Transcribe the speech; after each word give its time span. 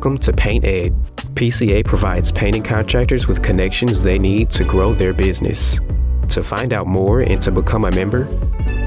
Welcome 0.00 0.18
to 0.20 0.32
Paint 0.32 0.64
Ed. 0.64 0.94
PCA 1.34 1.84
provides 1.84 2.32
painting 2.32 2.62
contractors 2.62 3.28
with 3.28 3.42
connections 3.42 4.02
they 4.02 4.18
need 4.18 4.48
to 4.52 4.64
grow 4.64 4.94
their 4.94 5.12
business. 5.12 5.78
To 6.30 6.42
find 6.42 6.72
out 6.72 6.86
more 6.86 7.20
and 7.20 7.42
to 7.42 7.50
become 7.50 7.84
a 7.84 7.90
member, 7.90 8.24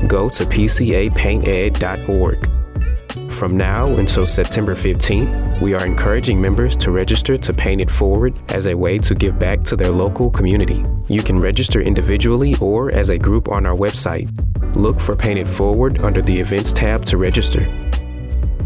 go 0.07 0.27
to 0.29 0.43
pcapainted.org. 0.43 3.31
From 3.31 3.55
now 3.55 3.89
until 3.89 4.25
September 4.25 4.73
15th, 4.73 5.61
we 5.61 5.75
are 5.75 5.85
encouraging 5.85 6.41
members 6.41 6.75
to 6.77 6.89
register 6.89 7.37
to 7.37 7.53
Paint 7.53 7.81
It 7.81 7.91
Forward 7.91 8.35
as 8.51 8.65
a 8.65 8.73
way 8.73 8.97
to 8.97 9.13
give 9.13 9.37
back 9.37 9.61
to 9.65 9.75
their 9.75 9.91
local 9.91 10.31
community. 10.31 10.83
You 11.09 11.21
can 11.21 11.39
register 11.39 11.79
individually 11.79 12.55
or 12.59 12.91
as 12.91 13.09
a 13.09 13.19
group 13.19 13.49
on 13.49 13.67
our 13.67 13.77
website. 13.77 14.31
Look 14.75 14.99
for 14.99 15.15
Paint 15.15 15.37
It 15.37 15.47
Forward 15.47 15.99
under 15.99 16.23
the 16.23 16.39
Events 16.39 16.73
tab 16.73 17.05
to 17.05 17.17
register. 17.17 17.61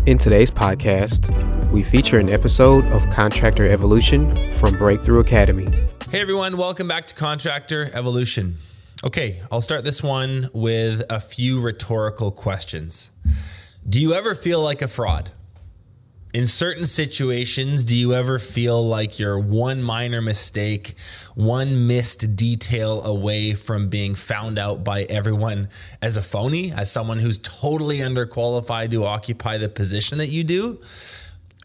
In 0.06 0.18
today's 0.18 0.50
podcast, 0.50 1.57
we 1.72 1.84
feature 1.84 2.18
an 2.18 2.30
episode 2.30 2.86
of 2.86 3.10
Contractor 3.10 3.68
Evolution 3.68 4.52
from 4.54 4.78
Breakthrough 4.78 5.20
Academy. 5.20 5.66
Hey 6.10 6.22
everyone, 6.22 6.56
welcome 6.56 6.88
back 6.88 7.08
to 7.08 7.16
Contractor 7.16 7.92
Evolution. 7.94 8.56
Okay, 9.04 9.42
I'll 9.52 9.62
start 9.62 9.84
this 9.84 10.02
one 10.02 10.50
with 10.54 11.04
a 11.10 11.20
few 11.20 11.60
rhetorical 11.60 12.32
questions. 12.32 13.12
Do 13.88 14.02
you 14.02 14.14
ever 14.14 14.34
feel 14.34 14.62
like 14.62 14.82
a 14.82 14.88
fraud? 14.88 15.32
In 16.34 16.48
certain 16.48 16.86
situations, 16.86 17.84
do 17.84 17.98
you 17.98 18.14
ever 18.14 18.38
feel 18.38 18.86
like 18.86 19.18
you're 19.18 19.40
one 19.40 19.82
minor 19.82 20.22
mistake, 20.22 20.94
one 21.36 21.88
missed 21.88 22.36
detail 22.36 23.02
away 23.04 23.54
from 23.54 23.90
being 23.90 24.14
found 24.14 24.60
out 24.60 24.84
by 24.84 25.04
everyone 25.04 25.68
as 26.02 26.16
a 26.16 26.22
phony, 26.22 26.72
as 26.72 26.92
someone 26.92 27.20
who's 27.20 27.40
totally 27.40 28.00
underqualified 28.00 28.92
to 28.92 29.04
occupy 29.04 29.58
the 29.58 29.70
position 29.70 30.18
that 30.20 30.28
you 30.28 30.44
do? 30.44 30.80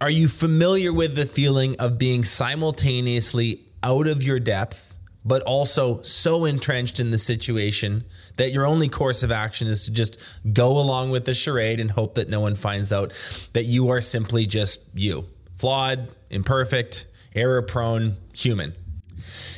Are 0.03 0.11
you 0.11 0.27
familiar 0.27 0.93
with 0.93 1.15
the 1.15 1.27
feeling 1.27 1.77
of 1.79 1.97
being 1.97 2.25
simultaneously 2.25 3.61
out 3.85 4.09
of 4.09 4.21
your 4.21 4.41
depth 4.41 4.97
but 5.25 5.43
also 5.43 6.03
so 6.03 6.45
entrenched 6.45 6.99
in 6.99 7.13
the 7.13 7.19
situation 7.19 8.03
that 8.37 8.51
your 8.51 8.67
only 8.67 8.89
course 8.89 9.23
of 9.23 9.31
action 9.31 9.69
is 9.69 9.85
to 9.85 9.93
just 9.93 10.19
go 10.53 10.77
along 10.77 11.13
with 11.13 11.25
the 11.25 11.33
charade 11.33 11.79
and 11.79 11.93
hope 11.93 12.17
that 12.17 12.29
no 12.29 12.41
one 12.41 12.57
finds 12.57 12.93
out 12.93 13.11
that 13.53 13.63
you 13.63 13.91
are 13.91 14.01
simply 14.01 14.45
just 14.45 14.89
you 14.93 15.25
flawed, 15.55 16.13
imperfect, 16.31 17.07
error 17.37 17.63
prone, 17.63 18.17
human. 18.35 18.75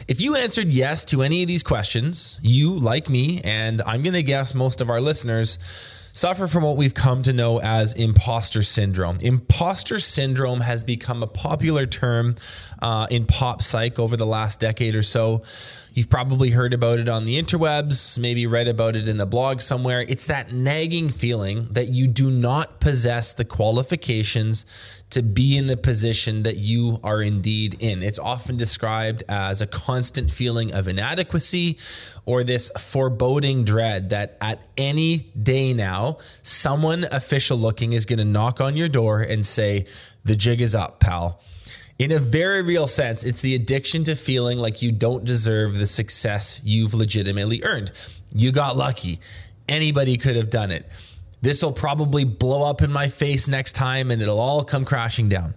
If 0.08 0.20
you 0.20 0.36
answered 0.36 0.68
yes 0.68 1.06
to 1.06 1.22
any 1.22 1.40
of 1.40 1.48
these 1.48 1.62
questions, 1.62 2.38
you, 2.42 2.74
like 2.74 3.08
me, 3.08 3.40
and 3.44 3.80
I'm 3.86 4.02
going 4.02 4.12
to 4.12 4.22
guess 4.22 4.54
most 4.54 4.82
of 4.82 4.90
our 4.90 5.00
listeners, 5.00 6.03
suffer 6.14 6.46
from 6.46 6.64
what 6.64 6.78
we've 6.78 6.94
come 6.94 7.22
to 7.24 7.32
know 7.32 7.60
as 7.60 7.92
imposter 7.92 8.62
syndrome. 8.62 9.18
Imposter 9.20 9.98
syndrome 9.98 10.60
has 10.60 10.82
become 10.82 11.22
a 11.22 11.26
popular 11.26 11.84
term 11.84 12.36
uh, 12.80 13.06
in 13.10 13.26
pop 13.26 13.60
psych 13.60 13.98
over 13.98 14.16
the 14.16 14.24
last 14.24 14.60
decade 14.60 14.94
or 14.94 15.02
so. 15.02 15.42
You've 15.94 16.10
probably 16.10 16.50
heard 16.50 16.74
about 16.74 16.98
it 16.98 17.08
on 17.08 17.24
the 17.24 17.40
interwebs, 17.40 18.18
maybe 18.18 18.48
read 18.48 18.66
about 18.66 18.96
it 18.96 19.06
in 19.06 19.20
a 19.20 19.26
blog 19.26 19.60
somewhere. 19.60 20.00
It's 20.00 20.26
that 20.26 20.52
nagging 20.52 21.08
feeling 21.08 21.68
that 21.70 21.86
you 21.86 22.08
do 22.08 22.32
not 22.32 22.80
possess 22.80 23.32
the 23.32 23.44
qualifications 23.44 25.04
to 25.10 25.22
be 25.22 25.56
in 25.56 25.68
the 25.68 25.76
position 25.76 26.42
that 26.42 26.56
you 26.56 26.98
are 27.04 27.22
indeed 27.22 27.76
in. 27.78 28.02
It's 28.02 28.18
often 28.18 28.56
described 28.56 29.22
as 29.28 29.62
a 29.62 29.68
constant 29.68 30.32
feeling 30.32 30.74
of 30.74 30.88
inadequacy 30.88 31.78
or 32.26 32.42
this 32.42 32.70
foreboding 32.70 33.62
dread 33.62 34.10
that 34.10 34.36
at 34.40 34.66
any 34.76 35.30
day 35.40 35.72
now, 35.72 36.16
someone 36.42 37.04
official 37.12 37.56
looking 37.56 37.92
is 37.92 38.04
going 38.04 38.18
to 38.18 38.24
knock 38.24 38.60
on 38.60 38.76
your 38.76 38.88
door 38.88 39.20
and 39.20 39.46
say, 39.46 39.86
The 40.24 40.34
jig 40.34 40.60
is 40.60 40.74
up, 40.74 40.98
pal. 40.98 41.40
In 41.96 42.10
a 42.10 42.18
very 42.18 42.62
real 42.62 42.88
sense, 42.88 43.22
it's 43.22 43.40
the 43.40 43.54
addiction 43.54 44.02
to 44.04 44.16
feeling 44.16 44.58
like 44.58 44.82
you 44.82 44.90
don't 44.90 45.24
deserve 45.24 45.78
the 45.78 45.86
success 45.86 46.60
you've 46.64 46.92
legitimately 46.92 47.62
earned. 47.62 47.92
You 48.34 48.50
got 48.50 48.76
lucky. 48.76 49.20
Anybody 49.68 50.16
could 50.16 50.34
have 50.34 50.50
done 50.50 50.72
it. 50.72 50.90
This 51.40 51.62
will 51.62 51.72
probably 51.72 52.24
blow 52.24 52.68
up 52.68 52.82
in 52.82 52.90
my 52.90 53.06
face 53.06 53.46
next 53.46 53.74
time 53.74 54.10
and 54.10 54.20
it'll 54.20 54.40
all 54.40 54.64
come 54.64 54.84
crashing 54.84 55.28
down. 55.28 55.54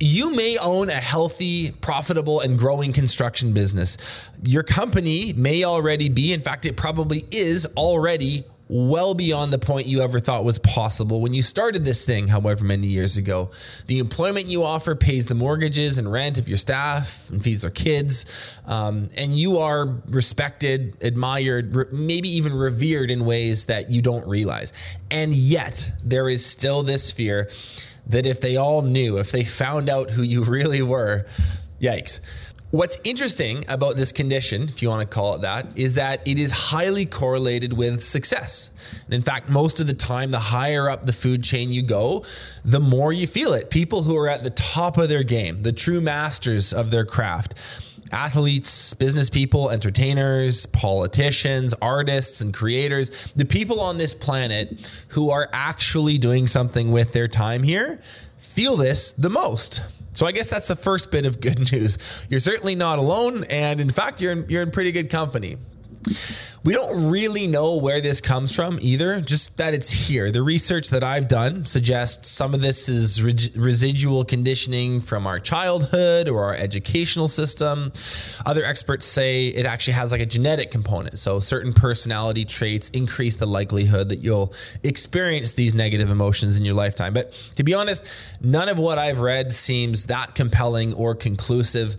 You 0.00 0.34
may 0.34 0.58
own 0.58 0.90
a 0.90 0.94
healthy, 0.94 1.70
profitable, 1.70 2.40
and 2.40 2.58
growing 2.58 2.92
construction 2.92 3.52
business. 3.52 4.28
Your 4.42 4.64
company 4.64 5.32
may 5.36 5.62
already 5.62 6.08
be, 6.08 6.32
in 6.32 6.40
fact, 6.40 6.66
it 6.66 6.76
probably 6.76 7.26
is 7.30 7.64
already 7.76 8.44
well 8.68 9.14
beyond 9.14 9.52
the 9.52 9.58
point 9.58 9.86
you 9.86 10.00
ever 10.00 10.18
thought 10.18 10.44
was 10.44 10.58
possible 10.58 11.20
when 11.20 11.32
you 11.32 11.42
started 11.42 11.84
this 11.84 12.04
thing, 12.04 12.28
however 12.28 12.64
many 12.64 12.86
years 12.88 13.16
ago. 13.16 13.50
The 13.86 13.98
employment 13.98 14.46
you 14.46 14.64
offer 14.64 14.94
pays 14.94 15.26
the 15.26 15.34
mortgages 15.34 15.98
and 15.98 16.10
rent 16.10 16.38
of 16.38 16.48
your 16.48 16.58
staff 16.58 17.30
and 17.30 17.42
feeds 17.42 17.62
their 17.62 17.70
kids. 17.70 18.60
Um, 18.66 19.08
and 19.16 19.36
you 19.36 19.58
are 19.58 19.86
respected, 20.08 20.96
admired, 21.02 21.92
maybe 21.92 22.28
even 22.28 22.54
revered 22.54 23.10
in 23.10 23.24
ways 23.24 23.66
that 23.66 23.90
you 23.90 24.02
don't 24.02 24.26
realize. 24.26 24.72
And 25.10 25.32
yet, 25.32 25.90
there 26.02 26.28
is 26.28 26.44
still 26.44 26.82
this 26.82 27.12
fear 27.12 27.48
that 28.08 28.26
if 28.26 28.40
they 28.40 28.56
all 28.56 28.82
knew, 28.82 29.18
if 29.18 29.30
they 29.30 29.44
found 29.44 29.88
out 29.88 30.10
who 30.10 30.22
you 30.22 30.42
really 30.44 30.82
were, 30.82 31.26
yikes 31.80 32.20
What's 32.72 32.98
interesting 33.04 33.64
about 33.68 33.94
this 33.94 34.10
condition, 34.10 34.62
if 34.64 34.82
you 34.82 34.88
want 34.88 35.08
to 35.08 35.14
call 35.14 35.36
it 35.36 35.42
that, 35.42 35.78
is 35.78 35.94
that 35.94 36.20
it 36.26 36.36
is 36.36 36.50
highly 36.50 37.06
correlated 37.06 37.72
with 37.72 38.02
success. 38.02 38.70
And 39.04 39.14
in 39.14 39.22
fact, 39.22 39.48
most 39.48 39.78
of 39.78 39.86
the 39.86 39.94
time, 39.94 40.32
the 40.32 40.40
higher 40.40 40.90
up 40.90 41.06
the 41.06 41.12
food 41.12 41.44
chain 41.44 41.70
you 41.70 41.82
go, 41.82 42.24
the 42.64 42.80
more 42.80 43.12
you 43.12 43.28
feel 43.28 43.52
it. 43.52 43.70
People 43.70 44.02
who 44.02 44.16
are 44.16 44.28
at 44.28 44.42
the 44.42 44.50
top 44.50 44.98
of 44.98 45.08
their 45.08 45.22
game, 45.22 45.62
the 45.62 45.72
true 45.72 46.00
masters 46.00 46.72
of 46.72 46.90
their 46.90 47.04
craft, 47.04 47.54
athletes, 48.10 48.94
business 48.94 49.30
people, 49.30 49.70
entertainers, 49.70 50.66
politicians, 50.66 51.72
artists, 51.80 52.40
and 52.40 52.52
creators, 52.52 53.32
the 53.32 53.44
people 53.44 53.80
on 53.80 53.96
this 53.96 54.12
planet 54.12 55.04
who 55.10 55.30
are 55.30 55.48
actually 55.52 56.18
doing 56.18 56.48
something 56.48 56.90
with 56.90 57.12
their 57.12 57.28
time 57.28 57.62
here, 57.62 58.00
feel 58.56 58.76
this 58.76 59.12
the 59.12 59.30
most. 59.30 59.82
So 60.14 60.24
I 60.26 60.32
guess 60.32 60.48
that's 60.48 60.66
the 60.66 60.76
first 60.76 61.10
bit 61.12 61.26
of 61.26 61.40
good 61.40 61.58
news. 61.72 62.26
You're 62.30 62.40
certainly 62.40 62.74
not 62.74 62.98
alone, 62.98 63.44
and 63.50 63.80
in 63.80 63.90
fact, 63.90 64.20
you're 64.22 64.32
in, 64.32 64.46
you're 64.48 64.62
in 64.62 64.70
pretty 64.70 64.90
good 64.90 65.10
company. 65.10 65.58
We 66.66 66.72
don't 66.72 67.12
really 67.12 67.46
know 67.46 67.76
where 67.76 68.00
this 68.00 68.20
comes 68.20 68.52
from 68.52 68.78
either, 68.80 69.20
just 69.20 69.56
that 69.56 69.72
it's 69.72 70.08
here. 70.08 70.32
The 70.32 70.42
research 70.42 70.88
that 70.88 71.04
I've 71.04 71.28
done 71.28 71.64
suggests 71.64 72.28
some 72.28 72.54
of 72.54 72.60
this 72.60 72.88
is 72.88 73.22
residual 73.22 74.24
conditioning 74.24 75.00
from 75.00 75.28
our 75.28 75.38
childhood 75.38 76.28
or 76.28 76.42
our 76.46 76.54
educational 76.56 77.28
system. 77.28 77.92
Other 78.44 78.64
experts 78.64 79.06
say 79.06 79.46
it 79.46 79.64
actually 79.64 79.92
has 79.92 80.10
like 80.10 80.20
a 80.20 80.26
genetic 80.26 80.72
component. 80.72 81.20
So, 81.20 81.38
certain 81.38 81.72
personality 81.72 82.44
traits 82.44 82.90
increase 82.90 83.36
the 83.36 83.46
likelihood 83.46 84.08
that 84.08 84.18
you'll 84.18 84.52
experience 84.82 85.52
these 85.52 85.72
negative 85.72 86.10
emotions 86.10 86.58
in 86.58 86.64
your 86.64 86.74
lifetime. 86.74 87.14
But 87.14 87.30
to 87.54 87.62
be 87.62 87.74
honest, 87.74 88.42
none 88.42 88.68
of 88.68 88.76
what 88.76 88.98
I've 88.98 89.20
read 89.20 89.52
seems 89.52 90.06
that 90.06 90.34
compelling 90.34 90.94
or 90.94 91.14
conclusive. 91.14 91.94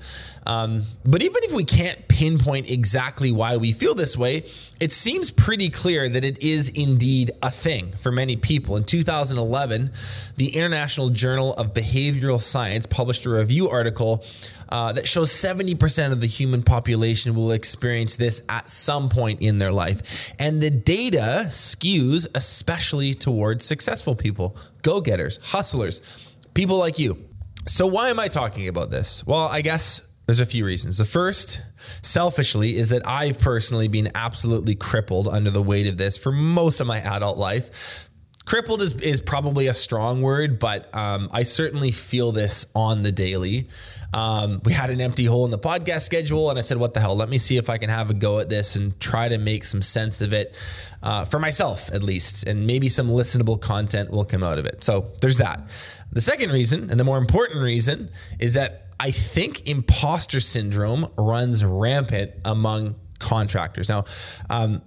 Um, 0.47 0.83
but 1.03 1.21
even 1.21 1.43
if 1.43 1.53
we 1.53 1.65
can't 1.65 2.07
pinpoint 2.07 2.71
exactly 2.71 3.33
why 3.33 3.57
we 3.57 3.73
feel 3.73 3.93
this 3.93 4.15
way, 4.17 4.43
it 4.79 4.93
seems 4.93 5.29
pretty 5.29 5.69
clear 5.69 6.07
that 6.07 6.23
it 6.23 6.41
is 6.41 6.69
indeed 6.69 7.31
a 7.43 7.51
thing 7.51 7.91
for 7.91 8.13
many 8.13 8.37
people. 8.37 8.77
In 8.77 8.85
2011, 8.85 9.91
the 10.37 10.55
International 10.55 11.09
Journal 11.09 11.53
of 11.55 11.73
Behavioral 11.73 12.39
Science 12.39 12.85
published 12.85 13.25
a 13.25 13.29
review 13.29 13.67
article 13.67 14.23
uh, 14.69 14.93
that 14.93 15.05
shows 15.05 15.31
70% 15.31 16.13
of 16.13 16.21
the 16.21 16.27
human 16.27 16.63
population 16.63 17.35
will 17.35 17.51
experience 17.51 18.15
this 18.15 18.41
at 18.47 18.69
some 18.69 19.09
point 19.09 19.41
in 19.41 19.59
their 19.59 19.73
life. 19.73 20.33
And 20.39 20.61
the 20.61 20.69
data 20.69 21.47
skews 21.47 22.25
especially 22.33 23.13
towards 23.13 23.65
successful 23.65 24.15
people, 24.15 24.55
go 24.81 25.01
getters, 25.01 25.39
hustlers, 25.43 26.33
people 26.53 26.79
like 26.79 26.99
you. 26.99 27.25
So, 27.65 27.85
why 27.85 28.09
am 28.09 28.17
I 28.17 28.29
talking 28.29 28.69
about 28.69 28.91
this? 28.91 29.27
Well, 29.27 29.49
I 29.49 29.59
guess 29.59 30.07
there's 30.27 30.41
a 30.41 30.45
few 30.45 30.65
reasons. 30.65 30.97
The 30.97 31.05
first, 31.05 31.61
selfishly, 32.01 32.75
is 32.75 32.89
that 32.89 33.07
I've 33.07 33.39
personally 33.39 33.87
been 33.87 34.09
absolutely 34.13 34.75
crippled 34.75 35.27
under 35.29 35.49
the 35.49 35.61
weight 35.61 35.87
of 35.87 35.97
this 35.97 36.17
for 36.17 36.33
most 36.33 36.81
of 36.81 36.85
my 36.85 36.99
adult 36.99 37.37
life. 37.37 38.09
Crippled 38.45 38.81
is, 38.81 38.95
is 39.01 39.19
probably 39.19 39.67
a 39.67 39.73
strong 39.73 40.21
word, 40.21 40.59
but 40.59 40.93
um, 40.95 41.29
I 41.33 41.43
certainly 41.43 41.91
feel 41.91 42.31
this 42.33 42.65
on 42.75 43.03
the 43.03 43.11
daily. 43.11 43.67
Um, 44.13 44.61
we 44.63 44.73
had 44.73 44.89
an 44.89 45.01
empty 45.01 45.25
hole 45.25 45.45
in 45.45 45.51
the 45.51 45.59
podcast 45.59 46.01
schedule, 46.01 46.49
and 46.49 46.57
I 46.57 46.61
said, 46.61 46.77
What 46.77 46.93
the 46.93 47.01
hell? 47.01 47.15
Let 47.15 47.27
me 47.27 47.37
see 47.37 47.57
if 47.57 47.69
I 47.69 47.77
can 47.77 47.89
have 47.89 48.09
a 48.09 48.13
go 48.13 48.39
at 48.39 48.47
this 48.47 48.77
and 48.77 48.97
try 49.01 49.27
to 49.27 49.37
make 49.37 49.65
some 49.65 49.81
sense 49.81 50.21
of 50.21 50.33
it 50.33 50.57
uh, 51.03 51.25
for 51.25 51.39
myself, 51.39 51.93
at 51.93 52.03
least, 52.03 52.47
and 52.47 52.65
maybe 52.65 52.87
some 52.87 53.09
listenable 53.09 53.59
content 53.59 54.11
will 54.11 54.25
come 54.25 54.43
out 54.43 54.59
of 54.59 54.65
it. 54.65 54.81
So 54.83 55.11
there's 55.21 55.37
that. 55.39 55.67
The 56.13 56.21
second 56.21 56.51
reason, 56.51 56.89
and 56.89 56.97
the 56.97 57.03
more 57.03 57.17
important 57.17 57.61
reason, 57.61 58.09
is 58.39 58.53
that 58.53 58.86
I 58.99 59.11
think 59.11 59.67
imposter 59.67 60.39
syndrome 60.39 61.07
runs 61.17 61.63
rampant 61.63 62.31
among 62.43 62.95
contractors. 63.19 63.89
Now, 63.89 64.05
um, 64.49 64.81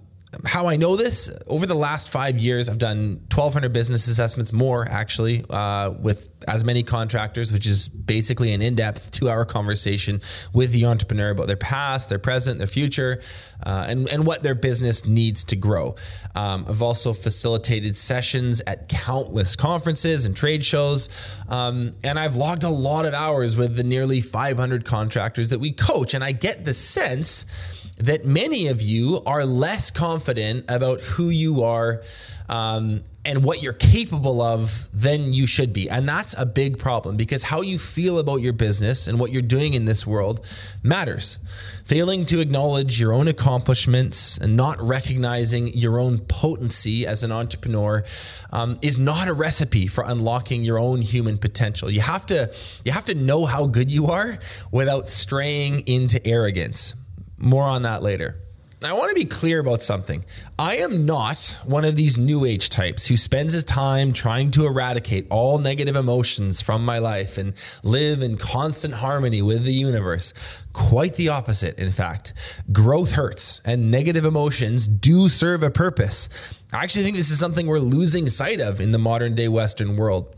how 0.45 0.67
I 0.67 0.77
know 0.77 0.95
this 0.95 1.29
over 1.47 1.65
the 1.65 1.75
last 1.75 2.09
five 2.09 2.37
years, 2.37 2.69
I've 2.69 2.77
done 2.77 3.21
1,200 3.35 3.73
business 3.73 4.07
assessments, 4.07 4.53
more 4.53 4.87
actually, 4.87 5.43
uh, 5.49 5.91
with 5.91 6.29
as 6.47 6.63
many 6.63 6.83
contractors, 6.83 7.51
which 7.51 7.67
is 7.67 7.89
basically 7.89 8.53
an 8.53 8.61
in 8.61 8.75
depth 8.75 9.11
two 9.11 9.29
hour 9.29 9.43
conversation 9.43 10.21
with 10.53 10.71
the 10.71 10.85
entrepreneur 10.85 11.31
about 11.31 11.47
their 11.47 11.57
past, 11.57 12.07
their 12.07 12.17
present, 12.17 12.59
their 12.59 12.67
future, 12.67 13.21
uh, 13.65 13.85
and, 13.89 14.07
and 14.07 14.25
what 14.25 14.41
their 14.41 14.55
business 14.55 15.05
needs 15.05 15.43
to 15.43 15.57
grow. 15.57 15.95
Um, 16.33 16.65
I've 16.67 16.81
also 16.81 17.11
facilitated 17.11 17.97
sessions 17.97 18.61
at 18.65 18.87
countless 18.87 19.57
conferences 19.57 20.25
and 20.25 20.35
trade 20.35 20.63
shows, 20.63 21.09
um, 21.49 21.93
and 22.05 22.17
I've 22.17 22.37
logged 22.37 22.63
a 22.63 22.69
lot 22.69 23.05
of 23.05 23.13
hours 23.13 23.57
with 23.57 23.75
the 23.75 23.83
nearly 23.83 24.21
500 24.21 24.85
contractors 24.85 25.49
that 25.49 25.59
we 25.59 25.73
coach. 25.73 26.13
And 26.13 26.23
I 26.23 26.31
get 26.31 26.63
the 26.63 26.73
sense 26.73 27.80
that 28.01 28.25
many 28.25 28.67
of 28.67 28.81
you 28.81 29.21
are 29.25 29.45
less 29.45 29.91
confident 29.91 30.65
about 30.69 31.01
who 31.01 31.29
you 31.29 31.63
are 31.63 32.01
um, 32.49 33.03
and 33.23 33.43
what 33.43 33.61
you're 33.61 33.71
capable 33.71 34.41
of 34.41 34.89
than 34.91 35.31
you 35.31 35.45
should 35.45 35.71
be. 35.71 35.89
And 35.89 36.09
that's 36.09 36.37
a 36.37 36.45
big 36.45 36.79
problem 36.79 37.15
because 37.15 37.43
how 37.43 37.61
you 37.61 37.77
feel 37.77 38.19
about 38.19 38.41
your 38.41 38.51
business 38.51 39.07
and 39.07 39.19
what 39.19 39.31
you're 39.31 39.41
doing 39.41 39.73
in 39.73 39.85
this 39.85 40.05
world 40.07 40.45
matters. 40.83 41.37
Failing 41.85 42.25
to 42.25 42.39
acknowledge 42.39 42.99
your 42.99 43.13
own 43.13 43.27
accomplishments 43.27 44.37
and 44.37 44.57
not 44.57 44.81
recognizing 44.81 45.67
your 45.67 45.99
own 45.99 46.17
potency 46.17 47.05
as 47.05 47.23
an 47.23 47.31
entrepreneur 47.31 48.03
um, 48.51 48.79
is 48.81 48.97
not 48.97 49.27
a 49.27 49.33
recipe 49.33 49.87
for 49.87 50.03
unlocking 50.05 50.65
your 50.65 50.79
own 50.79 51.01
human 51.01 51.37
potential. 51.37 51.89
You 51.89 52.01
have 52.01 52.25
to 52.27 52.53
you 52.83 52.91
have 52.91 53.05
to 53.05 53.15
know 53.15 53.45
how 53.45 53.67
good 53.67 53.91
you 53.91 54.07
are 54.07 54.37
without 54.71 55.07
straying 55.07 55.81
into 55.81 56.25
arrogance. 56.25 56.95
More 57.41 57.63
on 57.63 57.81
that 57.81 58.03
later. 58.03 58.37
I 58.83 58.93
want 58.93 59.09
to 59.09 59.15
be 59.15 59.25
clear 59.25 59.59
about 59.59 59.83
something. 59.83 60.25
I 60.57 60.77
am 60.77 61.05
not 61.05 61.59
one 61.65 61.85
of 61.85 61.95
these 61.95 62.17
new 62.17 62.45
age 62.45 62.69
types 62.69 63.05
who 63.05 63.15
spends 63.15 63.53
his 63.53 63.63
time 63.63 64.11
trying 64.11 64.49
to 64.51 64.65
eradicate 64.65 65.27
all 65.29 65.59
negative 65.59 65.95
emotions 65.95 66.63
from 66.63 66.83
my 66.83 66.97
life 66.97 67.37
and 67.37 67.53
live 67.83 68.23
in 68.23 68.37
constant 68.37 68.95
harmony 68.95 69.39
with 69.41 69.65
the 69.65 69.73
universe. 69.73 70.33
Quite 70.73 71.15
the 71.15 71.29
opposite, 71.29 71.77
in 71.77 71.91
fact. 71.91 72.33
Growth 72.71 73.11
hurts 73.11 73.61
and 73.65 73.91
negative 73.91 74.25
emotions 74.25 74.87
do 74.87 75.29
serve 75.29 75.61
a 75.61 75.69
purpose. 75.69 76.59
I 76.73 76.83
actually 76.83 77.03
think 77.03 77.17
this 77.17 77.29
is 77.29 77.37
something 77.37 77.67
we're 77.67 77.79
losing 77.79 78.27
sight 78.27 78.59
of 78.59 78.81
in 78.81 78.93
the 78.93 78.97
modern 78.97 79.35
day 79.35 79.47
Western 79.47 79.95
world 79.95 80.35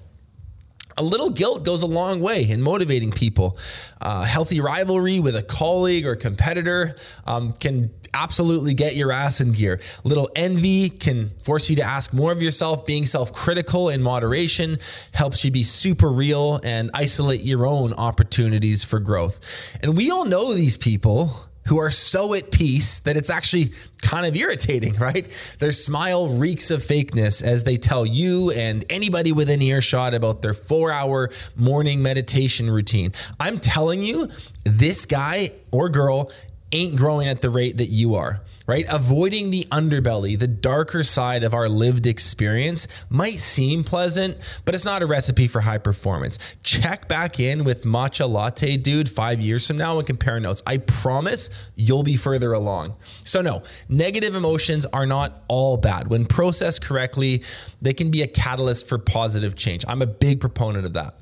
a 0.98 1.04
little 1.04 1.30
guilt 1.30 1.66
goes 1.66 1.84
a 1.84 1.88
long 1.88 2.20
way 2.22 2.50
in 2.50 2.62
motivating 2.62 3.12
people. 3.12 3.58
Uh, 4.02 4.24
healthy 4.24 4.60
rivalry 4.62 5.20
with 5.20 5.36
a 5.36 5.44
colleague 5.44 6.06
or 6.06 6.16
competitor 6.16 6.96
um, 7.26 7.54
can 7.54 7.92
absolutely 8.14 8.74
get 8.74 8.96
your 8.96 9.12
ass 9.12 9.42
in 9.42 9.52
gear. 9.52 9.80
Little 10.04 10.30
envy 10.36 10.90
can 10.90 11.30
force 11.42 11.70
you 11.70 11.76
to 11.78 11.84
ask 11.84 12.14
more 12.14 12.32
of 12.32 12.42
yourself. 12.42 12.86
Being 12.86 13.06
self 13.06 13.34
critical 13.34 13.90
in 13.90 14.02
moderation 14.02 14.78
helps 15.14 15.44
you 15.44 15.52
be 15.52 15.64
super 15.64 16.10
real 16.10 16.60
and 16.64 16.92
isolate 16.94 17.42
your 17.42 17.66
own 17.66 17.94
opportunities 17.94 18.84
for 18.84 19.00
growth. 19.00 19.78
And 19.82 19.98
we 19.98 20.12
all 20.12 20.26
know 20.26 20.54
these 20.54 20.78
people 20.78 21.48
who 21.68 21.80
are 21.80 21.92
so 21.92 22.34
at 22.34 22.52
peace 22.52 23.00
that 23.00 23.16
it's 23.16 23.30
actually 23.30 23.72
kind 24.02 24.26
of 24.26 24.36
irritating, 24.36 24.96
right? 24.96 25.56
Their 25.60 25.72
smile 25.72 26.30
reeks 26.30 26.72
of 26.72 26.82
fakeness 26.82 27.42
as 27.42 27.64
they 27.64 27.78
tell 27.78 28.06
you 28.06 28.52
and 28.52 28.86
anybody 28.90 29.32
within 29.32 29.62
earshot 29.62 30.14
about 30.14 30.42
their 30.42 30.54
four 30.54 30.92
hour 30.92 31.30
morning 31.56 32.02
meditation 32.02 32.70
routine. 32.70 33.12
I'm 33.40 33.60
telling 33.60 34.04
you, 34.04 34.28
this 34.64 35.06
guy 35.06 35.52
or 35.72 35.90
girl 35.90 36.32
ain't 36.72 36.96
growing 36.96 37.28
at 37.28 37.42
the 37.42 37.50
rate 37.50 37.78
that 37.78 37.90
you 37.90 38.16
are 38.16 38.42
right? 38.68 38.86
Avoiding 38.92 39.50
the 39.50 39.66
underbelly, 39.72 40.38
the 40.38 40.48
darker 40.48 41.04
side 41.04 41.44
of 41.44 41.54
our 41.54 41.70
lived 41.70 42.08
experience 42.08 43.06
might 43.10 43.40
seem 43.40 43.84
pleasant, 43.84 44.62
but 44.66 44.76
it's 44.76 44.86
not 44.86 45.04
a 45.04 45.06
recipe 45.06 45.48
for 45.48 45.62
high 45.62 45.78
performance. 45.78 46.56
Check 46.64 47.08
back 47.08 47.40
in 47.40 47.64
with 47.64 47.84
Matcha 47.84 48.30
Latte 48.30 48.78
Dude 48.78 49.10
five 49.10 49.42
years 49.42 49.68
from 49.68 49.78
now 49.78 49.98
and 49.98 50.08
compare 50.08 50.40
notes. 50.40 50.62
I 50.66 50.78
promise 50.78 51.72
you'll 51.76 52.04
be 52.04 52.16
further 52.16 52.54
along. 52.54 52.96
So, 53.26 53.42
no, 53.42 53.64
negative 53.90 54.36
emotions 54.36 54.86
are 54.88 55.06
not 55.06 55.44
all 55.48 55.78
bad. 55.78 56.08
When 56.08 56.26
processed 56.26 56.84
correctly, 56.84 57.44
they 57.82 57.94
can 57.94 58.12
be 58.12 58.22
a 58.22 58.28
catalyst 58.28 58.88
for 58.88 58.98
positive 58.98 59.56
change. 59.56 59.84
I'm 59.88 60.02
a 60.02 60.08
big 60.08 60.40
proponent 60.40 60.86
of 60.86 60.94
that. 60.94 61.16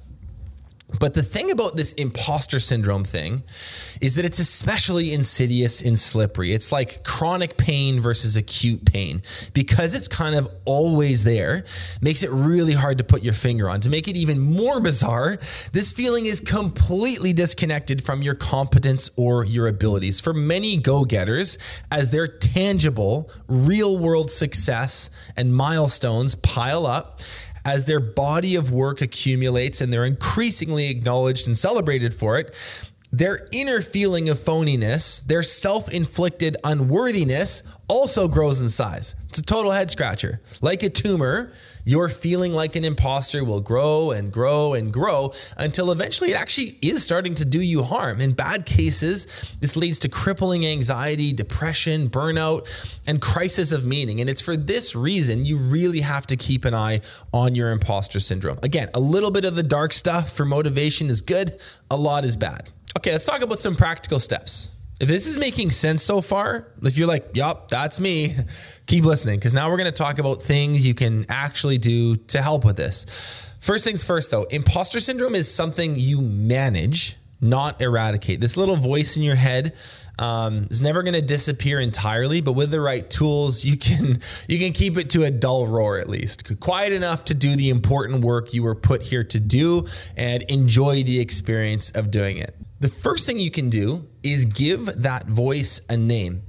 But 0.99 1.13
the 1.13 1.23
thing 1.23 1.51
about 1.51 1.75
this 1.75 1.93
imposter 1.93 2.59
syndrome 2.59 3.03
thing 3.03 3.43
is 4.01 4.15
that 4.15 4.25
it's 4.25 4.39
especially 4.39 5.13
insidious 5.13 5.81
and 5.81 5.97
slippery. 5.97 6.53
It's 6.53 6.71
like 6.71 7.03
chronic 7.03 7.57
pain 7.57 7.99
versus 7.99 8.35
acute 8.35 8.85
pain 8.85 9.21
because 9.53 9.95
it's 9.95 10.07
kind 10.07 10.35
of 10.35 10.49
always 10.65 11.23
there, 11.23 11.63
makes 12.01 12.23
it 12.23 12.29
really 12.31 12.73
hard 12.73 12.97
to 12.97 13.03
put 13.03 13.23
your 13.23 13.33
finger 13.33 13.69
on. 13.69 13.79
To 13.81 13.89
make 13.89 14.07
it 14.07 14.17
even 14.17 14.39
more 14.39 14.79
bizarre, 14.79 15.37
this 15.71 15.93
feeling 15.93 16.25
is 16.25 16.39
completely 16.39 17.33
disconnected 17.33 18.03
from 18.03 18.21
your 18.21 18.35
competence 18.35 19.09
or 19.15 19.45
your 19.45 19.67
abilities. 19.67 20.19
For 20.19 20.33
many 20.33 20.77
go 20.77 21.05
getters, 21.05 21.57
as 21.91 22.11
their 22.11 22.27
tangible, 22.27 23.29
real 23.47 23.97
world 23.97 24.29
success 24.31 25.09
and 25.37 25.55
milestones 25.55 26.35
pile 26.35 26.85
up, 26.85 27.21
as 27.65 27.85
their 27.85 27.99
body 27.99 28.55
of 28.55 28.71
work 28.71 29.01
accumulates 29.01 29.81
and 29.81 29.91
they're 29.93 30.05
increasingly 30.05 30.89
acknowledged 30.89 31.47
and 31.47 31.57
celebrated 31.57 32.13
for 32.13 32.37
it, 32.37 32.55
their 33.11 33.47
inner 33.51 33.81
feeling 33.81 34.29
of 34.29 34.37
phoniness, 34.37 35.25
their 35.25 35.43
self 35.43 35.91
inflicted 35.91 36.55
unworthiness 36.63 37.63
also 37.89 38.29
grows 38.29 38.61
in 38.61 38.69
size. 38.69 39.15
It's 39.27 39.39
a 39.39 39.43
total 39.43 39.71
head 39.71 39.91
scratcher. 39.91 40.39
Like 40.61 40.81
a 40.81 40.89
tumor, 40.89 41.51
your 41.83 42.07
feeling 42.07 42.53
like 42.53 42.77
an 42.77 42.85
imposter 42.85 43.43
will 43.43 43.59
grow 43.59 44.11
and 44.11 44.31
grow 44.31 44.73
and 44.73 44.93
grow 44.93 45.33
until 45.57 45.91
eventually 45.91 46.31
it 46.31 46.39
actually 46.39 46.77
is 46.81 47.03
starting 47.03 47.35
to 47.35 47.43
do 47.43 47.59
you 47.59 47.83
harm. 47.83 48.21
In 48.21 48.31
bad 48.31 48.65
cases, 48.65 49.57
this 49.59 49.75
leads 49.75 49.99
to 49.99 50.09
crippling 50.09 50.65
anxiety, 50.65 51.33
depression, 51.33 52.09
burnout, 52.09 52.99
and 53.05 53.21
crisis 53.21 53.73
of 53.73 53.85
meaning. 53.85 54.21
And 54.21 54.29
it's 54.29 54.41
for 54.41 54.55
this 54.55 54.95
reason 54.95 55.43
you 55.43 55.57
really 55.57 55.99
have 55.99 56.25
to 56.27 56.37
keep 56.37 56.63
an 56.63 56.73
eye 56.73 57.01
on 57.33 57.55
your 57.55 57.71
imposter 57.71 58.21
syndrome. 58.21 58.59
Again, 58.63 58.89
a 58.93 59.01
little 59.01 59.31
bit 59.31 59.43
of 59.43 59.55
the 59.55 59.63
dark 59.63 59.91
stuff 59.91 60.31
for 60.31 60.45
motivation 60.45 61.09
is 61.09 61.21
good, 61.21 61.59
a 61.89 61.97
lot 61.97 62.23
is 62.23 62.37
bad. 62.37 62.69
Okay, 62.97 63.13
let's 63.13 63.25
talk 63.25 63.41
about 63.41 63.59
some 63.59 63.75
practical 63.75 64.19
steps. 64.19 64.75
If 64.99 65.07
this 65.07 65.25
is 65.25 65.39
making 65.39 65.71
sense 65.71 66.03
so 66.03 66.21
far, 66.21 66.67
if 66.83 66.97
you're 66.97 67.07
like, 67.07 67.31
yup, 67.33 67.69
that's 67.69 67.99
me, 67.99 68.35
keep 68.85 69.03
listening 69.03 69.39
because 69.39 69.53
now 69.53 69.69
we're 69.69 69.77
going 69.77 69.91
to 69.91 69.91
talk 69.91 70.19
about 70.19 70.41
things 70.41 70.85
you 70.85 70.93
can 70.93 71.25
actually 71.29 71.77
do 71.77 72.15
to 72.15 72.41
help 72.41 72.65
with 72.65 72.75
this. 72.75 73.47
First 73.59 73.85
things 73.85 74.03
first, 74.03 74.29
though, 74.29 74.43
imposter 74.43 74.99
syndrome 74.99 75.35
is 75.35 75.49
something 75.49 75.95
you 75.95 76.21
manage, 76.21 77.15
not 77.39 77.81
eradicate. 77.81 78.41
This 78.41 78.57
little 78.57 78.75
voice 78.75 79.17
in 79.17 79.23
your 79.23 79.35
head 79.35 79.75
um, 80.19 80.67
is 80.69 80.81
never 80.81 81.01
going 81.01 81.15
to 81.15 81.21
disappear 81.21 81.79
entirely, 81.79 82.41
but 82.41 82.53
with 82.53 82.69
the 82.69 82.81
right 82.81 83.09
tools, 83.09 83.65
you 83.65 83.77
can 83.77 84.19
you 84.47 84.59
can 84.59 84.73
keep 84.73 84.97
it 84.97 85.09
to 85.11 85.23
a 85.23 85.31
dull 85.31 85.65
roar 85.65 85.97
at 85.97 86.09
least, 86.09 86.59
quiet 86.59 86.93
enough 86.93 87.25
to 87.25 87.33
do 87.33 87.55
the 87.55 87.69
important 87.69 88.23
work 88.23 88.53
you 88.53 88.61
were 88.61 88.75
put 88.75 89.01
here 89.01 89.23
to 89.23 89.39
do, 89.39 89.87
and 90.15 90.43
enjoy 90.43 91.03
the 91.03 91.19
experience 91.19 91.89
of 91.91 92.11
doing 92.11 92.37
it. 92.37 92.55
The 92.81 92.89
first 92.89 93.27
thing 93.27 93.37
you 93.37 93.51
can 93.51 93.69
do 93.69 94.07
is 94.23 94.45
give 94.45 94.87
that 95.03 95.27
voice 95.27 95.81
a 95.87 95.95
name. 95.95 96.41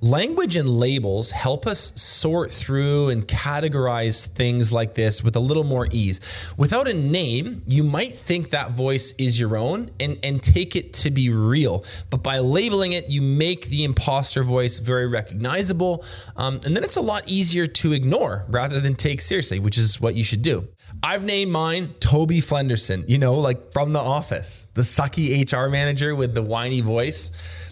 Language 0.00 0.54
and 0.54 0.68
labels 0.68 1.32
help 1.32 1.66
us 1.66 2.00
sort 2.00 2.52
through 2.52 3.08
and 3.08 3.26
categorize 3.26 4.28
things 4.28 4.72
like 4.72 4.94
this 4.94 5.24
with 5.24 5.34
a 5.34 5.40
little 5.40 5.64
more 5.64 5.88
ease. 5.90 6.54
Without 6.56 6.86
a 6.86 6.94
name, 6.94 7.62
you 7.66 7.82
might 7.82 8.12
think 8.12 8.50
that 8.50 8.70
voice 8.70 9.12
is 9.18 9.40
your 9.40 9.56
own 9.56 9.90
and, 9.98 10.16
and 10.22 10.40
take 10.40 10.76
it 10.76 10.92
to 10.92 11.10
be 11.10 11.30
real. 11.30 11.84
But 12.10 12.22
by 12.22 12.38
labeling 12.38 12.92
it, 12.92 13.10
you 13.10 13.20
make 13.20 13.66
the 13.66 13.82
imposter 13.82 14.44
voice 14.44 14.78
very 14.78 15.08
recognizable. 15.08 16.04
Um, 16.36 16.60
and 16.64 16.76
then 16.76 16.84
it's 16.84 16.96
a 16.96 17.00
lot 17.00 17.24
easier 17.26 17.66
to 17.66 17.92
ignore 17.92 18.46
rather 18.48 18.78
than 18.78 18.94
take 18.94 19.20
seriously, 19.20 19.58
which 19.58 19.76
is 19.76 20.00
what 20.00 20.14
you 20.14 20.22
should 20.22 20.42
do. 20.42 20.68
I've 21.02 21.24
named 21.24 21.50
mine 21.50 21.94
Toby 21.98 22.40
Flenderson, 22.40 23.08
you 23.08 23.18
know, 23.18 23.34
like 23.34 23.72
from 23.72 23.92
The 23.92 23.98
Office, 23.98 24.68
the 24.74 24.82
sucky 24.82 25.44
HR 25.52 25.68
manager 25.68 26.14
with 26.14 26.34
the 26.34 26.42
whiny 26.42 26.82
voice. 26.82 27.67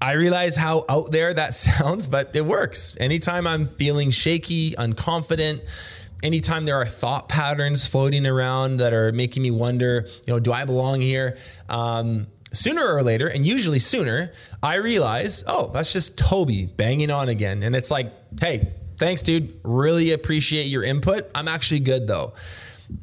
I 0.00 0.12
realize 0.12 0.56
how 0.56 0.84
out 0.88 1.10
there 1.12 1.32
that 1.32 1.54
sounds, 1.54 2.06
but 2.06 2.34
it 2.34 2.44
works. 2.44 2.96
Anytime 3.00 3.46
I'm 3.46 3.66
feeling 3.66 4.10
shaky, 4.10 4.72
unconfident, 4.72 5.60
anytime 6.22 6.64
there 6.64 6.76
are 6.76 6.86
thought 6.86 7.28
patterns 7.28 7.86
floating 7.86 8.26
around 8.26 8.78
that 8.78 8.92
are 8.92 9.12
making 9.12 9.42
me 9.42 9.50
wonder, 9.50 10.06
you 10.26 10.32
know, 10.34 10.40
do 10.40 10.52
I 10.52 10.64
belong 10.64 11.00
here? 11.00 11.36
Um, 11.68 12.26
sooner 12.52 12.86
or 12.86 13.02
later, 13.02 13.26
and 13.26 13.46
usually 13.46 13.78
sooner, 13.78 14.32
I 14.62 14.76
realize, 14.76 15.44
oh, 15.46 15.70
that's 15.72 15.92
just 15.92 16.18
Toby 16.18 16.66
banging 16.66 17.10
on 17.10 17.28
again. 17.28 17.62
And 17.62 17.76
it's 17.76 17.90
like, 17.90 18.12
hey, 18.40 18.72
Thanks, 18.98 19.20
dude. 19.20 19.52
Really 19.62 20.12
appreciate 20.12 20.66
your 20.66 20.82
input. 20.82 21.30
I'm 21.34 21.48
actually 21.48 21.80
good 21.80 22.06
though. 22.06 22.32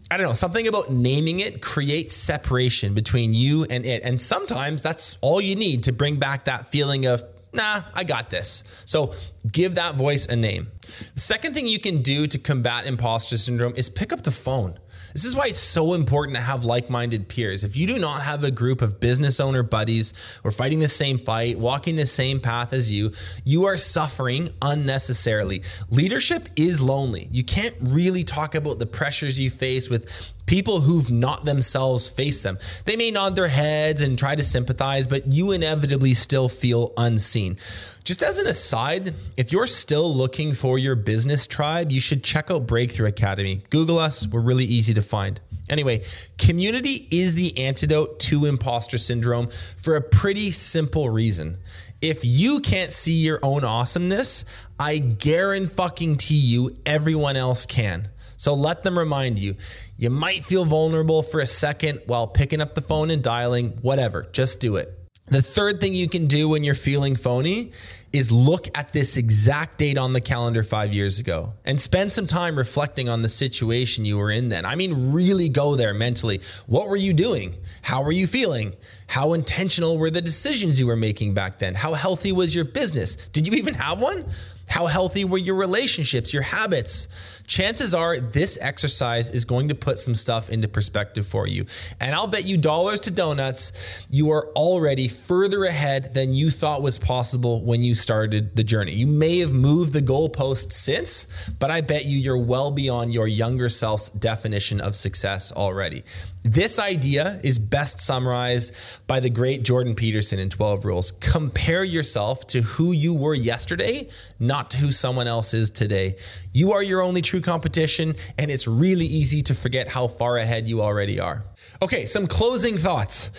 I 0.09 0.17
don't 0.17 0.27
know, 0.27 0.33
something 0.33 0.67
about 0.67 0.91
naming 0.91 1.39
it 1.39 1.61
creates 1.61 2.13
separation 2.15 2.93
between 2.93 3.33
you 3.33 3.65
and 3.69 3.85
it. 3.85 4.03
And 4.03 4.19
sometimes 4.19 4.81
that's 4.81 5.17
all 5.21 5.41
you 5.41 5.55
need 5.55 5.83
to 5.83 5.91
bring 5.91 6.17
back 6.17 6.45
that 6.45 6.67
feeling 6.67 7.05
of 7.05 7.23
nah, 7.53 7.81
I 7.93 8.03
got 8.03 8.29
this. 8.29 8.63
So 8.85 9.13
give 9.51 9.75
that 9.75 9.95
voice 9.95 10.25
a 10.25 10.35
name. 10.35 10.71
The 11.13 11.19
second 11.19 11.53
thing 11.53 11.67
you 11.67 11.79
can 11.79 12.01
do 12.01 12.27
to 12.27 12.37
combat 12.37 12.85
imposter 12.85 13.37
syndrome 13.37 13.73
is 13.75 13.89
pick 13.89 14.13
up 14.13 14.23
the 14.23 14.31
phone. 14.31 14.79
This 15.13 15.25
is 15.25 15.35
why 15.35 15.45
it's 15.45 15.59
so 15.59 15.93
important 15.93 16.35
to 16.37 16.41
have 16.41 16.65
like 16.65 16.89
minded 16.89 17.27
peers. 17.27 17.63
If 17.63 17.75
you 17.75 17.85
do 17.85 17.99
not 17.99 18.23
have 18.23 18.43
a 18.43 18.49
group 18.49 18.81
of 18.81 18.99
business 18.99 19.39
owner 19.39 19.61
buddies 19.61 20.41
or 20.43 20.51
fighting 20.51 20.79
the 20.79 20.87
same 20.87 21.19
fight, 21.19 21.59
walking 21.59 21.95
the 21.95 22.07
same 22.07 22.39
path 22.39 22.73
as 22.73 22.91
you, 22.91 23.11
you 23.45 23.65
are 23.65 23.77
suffering 23.77 24.49
unnecessarily. 24.61 25.61
Leadership 25.91 26.49
is 26.55 26.81
lonely. 26.81 27.27
You 27.31 27.43
can't 27.43 27.75
really 27.79 28.23
talk 28.23 28.55
about 28.55 28.79
the 28.79 28.87
pressures 28.87 29.39
you 29.39 29.51
face 29.51 29.87
with 29.87 30.33
people 30.45 30.81
who've 30.81 31.11
not 31.11 31.45
themselves 31.45 32.09
faced 32.09 32.43
them. 32.43 32.57
They 32.85 32.95
may 32.95 33.11
nod 33.11 33.35
their 33.35 33.47
heads 33.47 34.01
and 34.01 34.17
try 34.17 34.35
to 34.35 34.43
sympathize, 34.43 35.07
but 35.07 35.31
you 35.31 35.51
inevitably 35.51 36.15
still 36.15 36.49
feel 36.49 36.91
unseen. 36.97 37.57
Just 38.03 38.21
as 38.21 38.37
an 38.37 38.47
aside, 38.47 39.13
if 39.37 39.53
you're 39.53 39.65
still 39.65 40.13
looking 40.13 40.53
for 40.53 40.77
your 40.77 40.93
business 40.93 41.47
tribe, 41.47 41.89
you 41.89 42.01
should 42.01 42.21
check 42.21 42.51
out 42.51 42.67
Breakthrough 42.67 43.07
Academy. 43.07 43.61
Google 43.69 43.97
us, 43.97 44.27
we're 44.27 44.41
really 44.41 44.65
easy 44.65 44.93
to 44.93 45.01
find. 45.01 45.39
Anyway, 45.69 46.01
community 46.37 47.07
is 47.11 47.35
the 47.35 47.57
antidote 47.57 48.19
to 48.19 48.45
imposter 48.45 48.97
syndrome 48.97 49.47
for 49.47 49.95
a 49.95 50.01
pretty 50.01 50.51
simple 50.51 51.09
reason. 51.09 51.59
If 52.01 52.25
you 52.25 52.59
can't 52.59 52.91
see 52.91 53.13
your 53.13 53.39
own 53.41 53.63
awesomeness, 53.63 54.43
I 54.77 54.97
guarantee 54.97 56.35
you 56.35 56.75
everyone 56.85 57.37
else 57.37 57.65
can. 57.65 58.09
So 58.35 58.53
let 58.53 58.83
them 58.83 58.99
remind 58.99 59.39
you. 59.39 59.55
You 59.95 60.09
might 60.09 60.43
feel 60.43 60.65
vulnerable 60.65 61.23
for 61.23 61.39
a 61.39 61.45
second 61.45 62.01
while 62.07 62.27
picking 62.27 62.59
up 62.59 62.75
the 62.75 62.81
phone 62.81 63.09
and 63.09 63.23
dialing, 63.23 63.77
whatever, 63.81 64.27
just 64.33 64.59
do 64.59 64.75
it. 64.75 65.02
The 65.27 65.41
third 65.41 65.79
thing 65.79 65.95
you 65.95 66.09
can 66.09 66.27
do 66.27 66.49
when 66.49 66.65
you're 66.65 66.75
feeling 66.75 67.15
phony 67.15 67.71
is 68.11 68.29
look 68.29 68.67
at 68.77 68.91
this 68.91 69.15
exact 69.15 69.77
date 69.77 69.97
on 69.97 70.11
the 70.11 70.19
calendar 70.19 70.61
five 70.63 70.93
years 70.93 71.17
ago 71.17 71.53
and 71.65 71.79
spend 71.79 72.11
some 72.11 72.27
time 72.27 72.57
reflecting 72.57 73.07
on 73.07 73.21
the 73.21 73.29
situation 73.29 74.03
you 74.03 74.17
were 74.17 74.29
in 74.29 74.49
then. 74.49 74.65
I 74.65 74.75
mean, 74.75 75.13
really 75.13 75.47
go 75.47 75.75
there 75.75 75.93
mentally. 75.93 76.41
What 76.67 76.89
were 76.89 76.97
you 76.97 77.13
doing? 77.13 77.55
How 77.83 78.03
were 78.03 78.11
you 78.11 78.27
feeling? 78.27 78.75
How 79.07 79.33
intentional 79.33 79.97
were 79.97 80.11
the 80.11 80.21
decisions 80.21 80.79
you 80.79 80.87
were 80.87 80.97
making 80.97 81.33
back 81.33 81.57
then? 81.57 81.73
How 81.73 81.93
healthy 81.93 82.33
was 82.33 82.53
your 82.53 82.65
business? 82.65 83.15
Did 83.15 83.47
you 83.47 83.53
even 83.53 83.75
have 83.75 84.01
one? 84.01 84.25
How 84.67 84.87
healthy 84.87 85.25
were 85.25 85.37
your 85.37 85.55
relationships, 85.55 86.33
your 86.33 86.43
habits? 86.43 87.32
Chances 87.45 87.93
are 87.93 88.17
this 88.17 88.57
exercise 88.61 89.29
is 89.29 89.45
going 89.45 89.69
to 89.69 89.75
put 89.75 89.97
some 89.97 90.15
stuff 90.15 90.49
into 90.49 90.67
perspective 90.67 91.25
for 91.25 91.47
you. 91.47 91.65
And 91.99 92.15
I'll 92.15 92.27
bet 92.27 92.45
you 92.45 92.57
dollars 92.57 93.01
to 93.01 93.11
donuts, 93.11 94.07
you 94.09 94.31
are 94.31 94.47
already 94.55 95.07
further 95.07 95.63
ahead 95.63 96.13
than 96.13 96.33
you 96.33 96.49
thought 96.49 96.81
was 96.81 96.99
possible 96.99 97.63
when 97.63 97.83
you 97.83 97.95
started 97.95 98.55
the 98.55 98.63
journey. 98.63 98.93
You 98.93 99.07
may 99.07 99.39
have 99.39 99.53
moved 99.53 99.93
the 99.93 100.01
goalpost 100.01 100.71
since, 100.71 101.49
but 101.59 101.69
I 101.71 101.81
bet 101.81 102.05
you 102.05 102.17
you're 102.17 102.37
well 102.37 102.71
beyond 102.71 103.13
your 103.13 103.27
younger 103.27 103.69
self's 103.69 104.09
definition 104.09 104.79
of 104.79 104.95
success 104.95 105.51
already. 105.51 106.03
This 106.43 106.77
idea 106.77 107.39
is 107.41 107.57
best 107.57 108.01
summarized 108.01 109.07
by 109.07 109.21
the 109.21 109.29
great 109.29 109.63
Jordan 109.63 109.95
Peterson 109.95 110.39
in 110.39 110.49
12 110.49 110.83
Rules. 110.83 111.11
Compare 111.11 111.85
yourself 111.85 112.45
to 112.47 112.61
who 112.61 112.91
you 112.91 113.13
were 113.13 113.33
yesterday, 113.33 114.09
not 114.39 114.69
to 114.71 114.77
who 114.77 114.91
someone 114.91 115.25
else 115.25 115.53
is 115.53 115.71
today. 115.71 116.17
You 116.51 116.73
are 116.73 116.83
your 116.83 117.01
only 117.01 117.21
true 117.21 117.32
competition, 117.41 118.15
and 118.37 118.49
it's 118.49 118.67
really 118.67 119.05
easy 119.05 119.41
to 119.43 119.53
forget 119.53 119.87
how 119.87 120.07
far 120.07 120.37
ahead 120.37 120.67
you 120.67 120.81
already 120.81 121.19
are. 121.19 121.45
Okay, 121.81 122.05
some 122.05 122.27
closing 122.27 122.77
thoughts. 122.77 123.31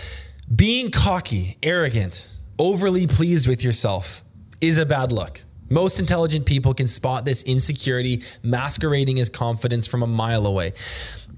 Being 0.55 0.91
cocky, 0.91 1.57
arrogant, 1.63 2.29
overly 2.59 3.07
pleased 3.07 3.49
with 3.49 3.65
yourself 3.65 4.23
is 4.61 4.79
a 4.79 4.87
bad 4.87 5.13
look. 5.13 5.43
Most 5.71 5.99
intelligent 5.99 6.45
people 6.47 6.75
can 6.75 6.87
spot 6.87 7.25
this 7.25 7.43
insecurity 7.43 8.23
masquerading 8.43 9.19
as 9.19 9.31
confidence 9.31 9.87
from 9.87 10.03
a 10.03 10.07
mile 10.07 10.47
away. 10.47 10.75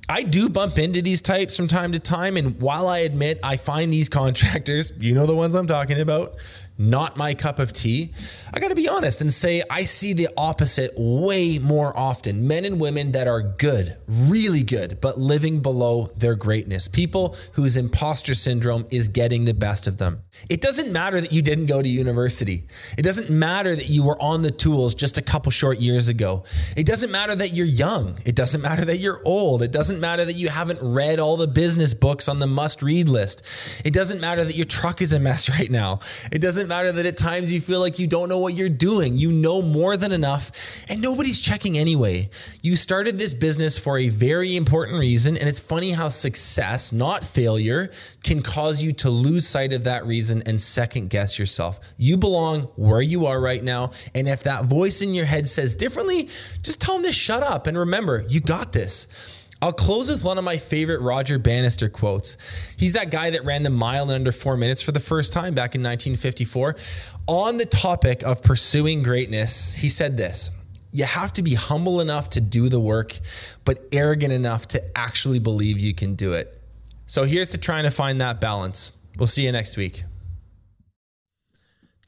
I 0.09 0.23
do 0.23 0.49
bump 0.49 0.79
into 0.79 1.03
these 1.03 1.21
types 1.21 1.57
from 1.57 1.67
time 1.67 1.93
to 1.93 1.99
time. 1.99 2.37
And 2.37 2.61
while 2.61 2.87
I 2.87 2.99
admit 2.99 3.41
I 3.43 3.57
find 3.57 3.93
these 3.93 4.09
contractors, 4.09 4.93
you 5.01 5.15
know 5.15 5.27
the 5.27 5.35
ones 5.35 5.57
I'm 5.57 5.67
talking 5.67 6.01
about, 6.01 6.37
not 6.79 7.17
my 7.17 7.35
cup 7.35 7.59
of 7.59 7.73
tea, 7.73 8.13
I 8.55 8.61
got 8.61 8.69
to 8.69 8.77
be 8.77 8.89
honest 8.89 9.21
and 9.21 9.33
say 9.33 9.63
I 9.69 9.83
see 9.83 10.13
the 10.13 10.29
opposite 10.37 10.93
way 10.97 11.59
more 11.59 11.97
often. 11.99 12.47
Men 12.47 12.65
and 12.65 12.81
women 12.81 13.13
that 13.13 13.27
are 13.27 13.43
good, 13.43 13.97
really 14.07 14.63
good, 14.63 15.01
but 15.01 15.19
living 15.19 15.61
below 15.61 16.07
their 16.17 16.37
greatness. 16.37 16.87
People 16.87 17.35
whose 17.53 17.77
imposter 17.77 18.35
syndrome 18.35 18.87
is 18.91 19.09
getting 19.09 19.45
the 19.45 19.55
best 19.55 19.89
of 19.89 19.99
them. 19.99 20.23
It 20.49 20.61
doesn't 20.61 20.93
matter 20.93 21.21
that 21.21 21.33
you 21.33 21.43
didn't 21.43 21.66
go 21.66 21.83
to 21.83 21.88
university. 21.88 22.64
It 22.97 23.02
doesn't 23.02 23.31
matter 23.31 23.75
that 23.75 23.88
you 23.88 24.05
were 24.05 24.21
on 24.23 24.43
the 24.43 24.50
tools 24.52 24.95
just 24.95 25.19
a 25.19 25.23
couple 25.23 25.50
short 25.50 25.78
years 25.78 26.07
ago. 26.07 26.45
It 26.76 26.87
doesn't 26.87 27.11
matter 27.11 27.35
that 27.35 27.52
you're 27.52 27.66
young. 27.66 28.16
It 28.25 28.37
doesn't 28.37 28.61
matter 28.61 28.85
that 28.85 28.99
you're 28.99 29.21
old. 29.25 29.62
It 29.62 29.73
doesn't 29.73 29.99
matter 29.99 30.25
that 30.25 30.35
you 30.35 30.49
haven't 30.49 30.78
read 30.83 31.19
all 31.19 31.37
the 31.37 31.49
business 31.49 31.95
books 31.95 32.28
on 32.28 32.38
the 32.38 32.47
must 32.47 32.83
read 32.83 33.09
list. 33.09 33.43
It 33.85 33.93
doesn't 33.93 34.21
matter 34.21 34.45
that 34.45 34.55
your 34.55 34.66
truck 34.66 35.02
is 35.02 35.12
a 35.12 35.19
mess 35.19 35.49
right 35.59 35.71
now. 35.71 36.00
It 36.31 36.38
doesn't 36.38 36.69
matter 36.69 36.93
that 36.93 37.07
at 37.07 37.16
times 37.16 37.52
you 37.52 37.61
feel 37.61 37.81
like 37.81 37.99
you 37.99 38.07
don't 38.07 38.28
know 38.28 38.38
what 38.38 38.55
you're 38.55 38.69
doing. 38.69 39.19
You 39.19 39.33
know 39.33 39.62
more 39.62 39.97
than 39.97 40.12
enough 40.12 40.52
and 40.88 41.02
nobody's 41.02 41.40
checking 41.40 41.76
anyway. 41.76 42.31
You 42.62 42.76
started 42.76 43.19
this 43.19 43.35
business 43.35 43.78
for 43.78 43.99
a 43.99 44.11
very 44.11 44.57
important 44.57 45.00
reason. 45.00 45.37
And 45.37 45.49
it's 45.49 45.61
funny 45.61 45.90
how 45.90 46.09
success, 46.09 46.93
not 46.93 47.25
failure, 47.25 47.90
can 48.23 48.43
cause 48.43 48.83
you 48.83 48.93
to 48.93 49.11
lose 49.11 49.47
sight 49.47 49.73
of 49.73 49.85
that 49.85 50.07
reason 50.07 50.25
reason 50.26 50.42
and 50.47 50.61
second 50.61 51.09
guess 51.09 51.38
yourself. 51.38 51.78
You 51.97 52.16
belong 52.16 52.62
where 52.76 53.00
you 53.00 53.26
are 53.26 53.40
right 53.40 53.62
now. 53.62 53.92
And 54.14 54.28
if 54.28 54.42
that 54.42 54.64
voice 54.64 55.02
in 55.02 55.14
your 55.14 55.26
head 55.26 55.49
says 55.49 55.75
differently, 55.75 56.25
just 56.62 56.80
tell 56.80 56.95
them 56.95 57.04
to 57.04 57.12
shut 57.12 57.42
up. 57.42 57.66
And 57.66 57.78
remember, 57.78 58.25
you 58.28 58.40
got 58.40 58.73
this. 58.73 59.45
I'll 59.62 59.73
close 59.73 60.11
with 60.11 60.23
one 60.23 60.37
of 60.37 60.45
my 60.45 60.59
favorite 60.59 61.00
Roger 61.00 61.38
Bannister 61.38 61.88
quotes. 61.88 62.37
He's 62.78 62.92
that 62.92 63.11
guy 63.11 63.30
that 63.30 63.45
ran 63.45 63.62
the 63.62 63.71
mile 63.71 64.11
in 64.11 64.16
under 64.16 64.33
four 64.33 64.56
minutes 64.56 64.83
for 64.83 64.92
the 64.92 65.00
first 65.00 65.33
time 65.33 65.54
back 65.54 65.75
in 65.75 65.80
1954. 65.80 66.76
On 67.26 67.56
the 67.56 67.64
topic 67.64 68.23
of 68.23 68.42
pursuing 68.42 69.02
greatness, 69.02 69.76
he 69.76 69.88
said 69.88 70.16
this 70.16 70.50
You 70.92 71.04
have 71.04 71.33
to 71.35 71.42
be 71.42 71.54
humble 71.54 72.00
enough 72.00 72.30
to 72.30 72.40
do 72.40 72.68
the 72.68 72.80
work, 72.80 73.18
but 73.64 73.78
arrogant 73.92 74.33
enough 74.33 74.66
to 74.68 74.99
actually 74.99 75.38
believe 75.38 75.80
you 75.80 75.95
can 75.95 76.16
do 76.16 76.33
it. 76.33 76.52
So 77.06 77.25
here's 77.25 77.50
to 77.50 77.59
trying 77.59 77.85
to 77.85 77.90
find 77.90 78.21
that 78.21 78.40
balance. 78.40 78.92
We'll 79.16 79.26
see 79.26 79.47
you 79.47 79.52
next 79.52 79.78
week. 79.78 80.04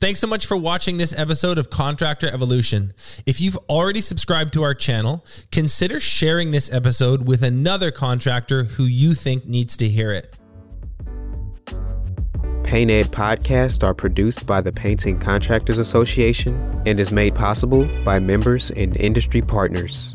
Thanks 0.00 0.20
so 0.20 0.28
much 0.28 0.46
for 0.46 0.56
watching 0.56 0.96
this 0.96 1.12
episode 1.18 1.58
of 1.58 1.70
Contractor 1.70 2.28
Evolution. 2.28 2.92
If 3.26 3.40
you've 3.40 3.58
already 3.68 4.00
subscribed 4.00 4.52
to 4.52 4.62
our 4.62 4.72
channel, 4.72 5.26
consider 5.50 5.98
sharing 5.98 6.52
this 6.52 6.72
episode 6.72 7.26
with 7.26 7.42
another 7.42 7.90
contractor 7.90 8.62
who 8.62 8.84
you 8.84 9.14
think 9.14 9.46
needs 9.46 9.76
to 9.78 9.88
hear 9.88 10.12
it. 10.12 10.36
Paint 12.62 12.92
Ed 12.92 13.06
podcasts 13.06 13.82
are 13.82 13.92
produced 13.92 14.46
by 14.46 14.60
the 14.60 14.70
Painting 14.70 15.18
Contractors 15.18 15.80
Association 15.80 16.80
and 16.86 17.00
is 17.00 17.10
made 17.10 17.34
possible 17.34 17.84
by 18.04 18.20
members 18.20 18.70
and 18.70 18.96
industry 18.98 19.42
partners. 19.42 20.14